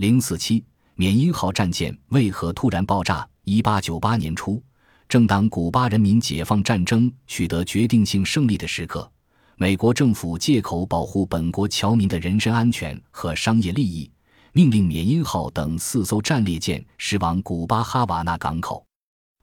[0.00, 3.28] 零四七缅因号战舰为何突然爆炸？
[3.44, 4.58] 一八九八年初，
[5.06, 9.12] 正当古巴人民解放战争取得决定性胜利的时刻，
[9.56, 14.10] 美国政府借口保护本国侨民的人身安全和商业利益，
[14.54, 18.82] 命令缅因号等四艘战列舰驶往古巴哈瓦那港口。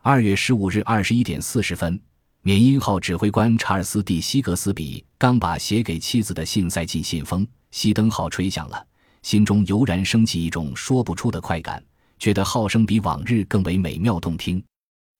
[0.01, 2.01] 二月十五日二十一点四十分。
[2.41, 8.83] 缅因号指挥官查尔斯·蒂西格斯比刚把写给妻子的信塞进信封，熄灯号吹响了，
[9.27, 11.83] 心中油然升起一种说不出的快感，
[12.17, 14.63] 觉得号声比往日更为美妙动听。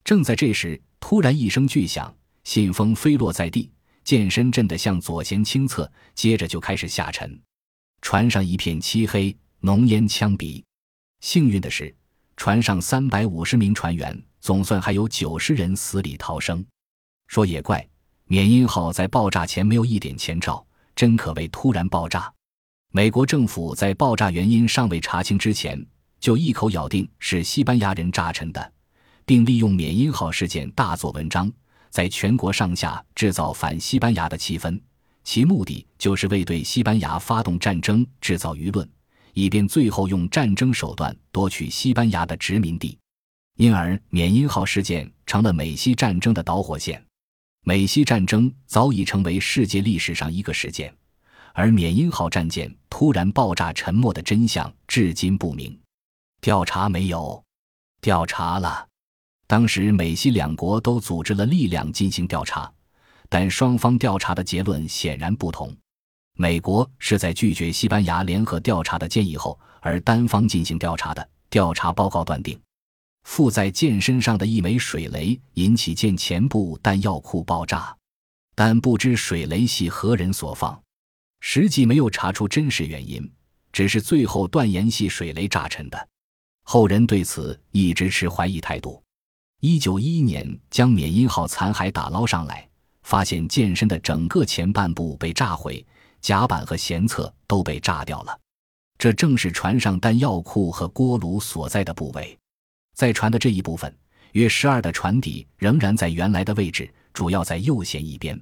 [0.06, 2.16] 正在这时，突然一声巨响，
[2.46, 3.70] 信封飞落在地，
[4.06, 7.38] 剑身震得向左舷倾侧，接着就开始下沉，
[8.02, 10.64] 船上一片漆黑，浓烟呛鼻。
[11.20, 11.94] 幸运的是，
[12.38, 16.66] 船上三百五十名船员，总算还有九十人死里逃生。
[17.28, 17.86] 说也怪，
[18.28, 20.66] 缅因号在爆炸前没有一点前兆，
[20.96, 22.34] 真可谓突然爆炸。
[22.92, 25.86] 美国政府在爆炸原因尚未查清之前，
[26.20, 28.74] 就一口咬定是西班牙人炸沉的，
[29.26, 31.52] 并利用缅因号事件大做文章，
[31.90, 34.80] 在全国上下制造反西班牙的气氛，
[35.24, 38.90] 其目的就是为对西班牙发动战争制造舆论，
[39.34, 42.98] 以便最后用战争手段夺取西班牙的殖民地。
[43.58, 47.04] 因而，缅因号事件成了美西战争的导火线。
[47.64, 50.94] 美西战争早已成为世界历史上一个事件，
[51.54, 55.78] 而缅因号战舰突然爆炸沉没的真相至今不明。
[56.42, 57.44] 调查没有？
[58.02, 58.88] 调查了。
[59.48, 62.72] 当时美西两国都组织了力量进行调查，
[63.30, 65.76] 但双方调查的结论显然不同。
[66.34, 71.30] 美国是在拒绝西班牙联合调查的建议后而单方进行调查的。
[71.50, 72.60] 调查报告断定。
[73.24, 77.96] 附在舰身上的一枚水雷引起舰前部弹药库爆炸，
[78.56, 80.78] 但不知水雷系何人所放，
[81.40, 83.32] 实际没有查出真实原因，
[83.72, 86.08] 只是最后断言系水雷炸沉的。
[86.64, 89.02] 后人对此一直持怀疑态度。
[89.62, 92.68] 一九一一年，将缅因号残骸打捞上来，
[93.04, 95.86] 发现舰身的整个前半部被炸毁，
[96.22, 98.40] 甲板和舷侧都被炸掉了，
[98.98, 102.38] 这正是船上弹药库和锅炉所在的部位。
[102.96, 103.96] 在船的这一部分，
[104.34, 108.40] 约十二的船底仍然在原来的位置，主要在右舷一边。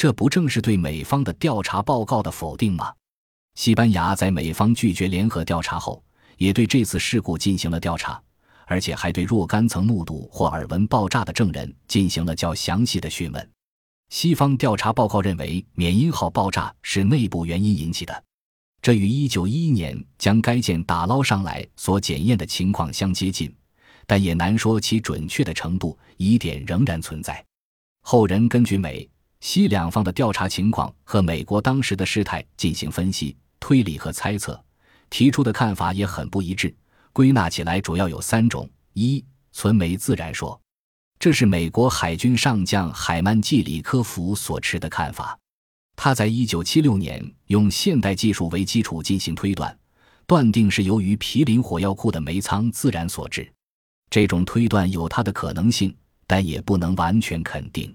[0.00, 2.90] 这不正是对美方的调查报告的否定吗？
[3.54, 6.02] 西班牙在美方拒绝联合调查后，
[6.38, 8.18] 也对这次事故进行了调查，
[8.64, 13.50] 而且还对若干曾目睹或耳闻爆炸的证人进行了较详细的讯问。
[14.08, 18.24] 西方调查报告认为，缅因号爆炸是内部原因引起的，
[18.80, 23.54] 这与1911年将该舰打捞上来所检验的情况相接近。
[24.06, 27.44] 但也难说其准确的程度，疑点仍然存在。
[28.00, 29.06] 后人根据美
[29.40, 34.62] 西两方的调查情况和美国当时的事态进行分析、推理和猜测，
[35.08, 36.74] 提出的看法也很不一致。
[37.12, 40.60] 归纳起来主要有三种：一、存煤自然说，
[41.18, 45.36] 这是美国海军上将海曼季里科夫所持的看法。
[45.96, 49.76] 他在一九七六年用现代技术为基础进行推断，
[50.26, 53.50] 断定是由于毗邻火药库的煤仓自燃所致。
[54.08, 55.94] 这种推断有它的可能性，
[56.26, 57.94] 但也不能完全肯定，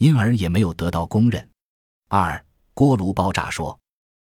[0.00, 1.46] 因而也没有得到公认。
[2.08, 3.78] 二锅炉爆炸说，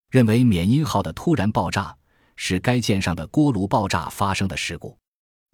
[0.09, 1.97] 认为缅因号的突然爆炸
[2.37, 4.97] 是该舰上的锅炉爆炸发生的事故。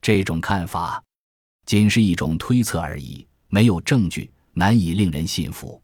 [0.02, 1.02] 这种看法
[1.64, 5.80] 仅是一种推测而已，没有证据，难以令人信服。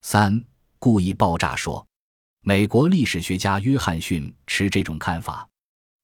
[0.00, 0.42] 三
[0.78, 1.86] 故意爆炸说，
[2.40, 5.46] 美国历史学家约翰逊持这种看法。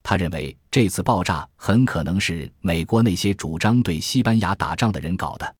[0.03, 5.55] 他认为这次爆炸很可能是美国那些主张对西班牙打仗的人搞的，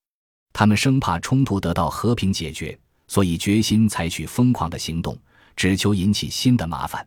[0.54, 5.18] 他们生怕冲突得到和平解决，所以决心采取疯狂的行动，
[5.56, 7.06] 只求引起新的麻烦。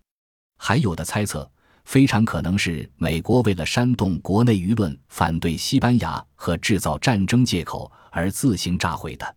[0.59, 1.51] 还有的猜测，
[1.85, 9.37] 非常可能是美国为了煽动国内舆论反对西班牙和制造战争借口而自行炸毁的。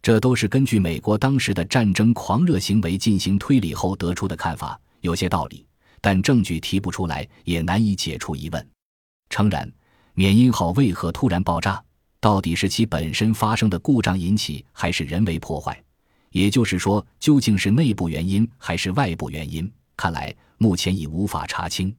[0.00, 5.64] 这都是根据美国当时的战争狂热行为进行推理后得出的看法，有些道理。
[6.00, 8.68] 但证据提不出来，也难以解除疑问。
[9.30, 9.72] 诚然，
[10.14, 11.80] 缅因号为何突然爆炸，
[12.22, 15.76] 到底是其本身发生的故障引起，还是人为破坏？
[16.30, 19.68] 也就是说，究竟是内部原因还是外部原因？
[19.96, 21.92] 看来目前已无法查清。